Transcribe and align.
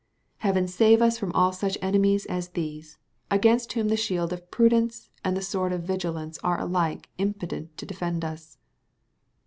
Heaven 0.39 0.67
save 0.67 0.99
us 0.99 1.21
all 1.21 1.29
from 1.31 1.53
such 1.59 1.77
enemies 1.79 2.25
as 2.25 2.49
these, 2.57 2.97
against 3.29 3.73
whom 3.73 3.89
the 3.89 3.95
shield 3.95 4.33
of 4.33 4.49
prudence 4.49 5.11
and 5.23 5.37
the 5.37 5.43
sword 5.43 5.71
of 5.71 5.83
vigilance 5.83 6.39
are 6.39 6.59
alike 6.59 7.09
impotent 7.19 7.77
to 7.77 7.85
defend 7.85 8.25
us! 8.25 8.57